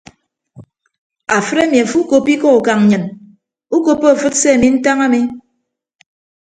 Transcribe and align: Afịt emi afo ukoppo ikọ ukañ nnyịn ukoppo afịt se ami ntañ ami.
Afịt 1.35 1.57
emi 1.63 1.77
afo 1.83 1.97
ukoppo 2.03 2.29
ikọ 2.35 2.47
ukañ 2.59 2.79
nnyịn 2.83 3.03
ukoppo 3.75 4.05
afịt 4.13 4.33
se 4.41 4.47
ami 4.55 4.67
ntañ 4.75 4.97
ami. 5.05 5.19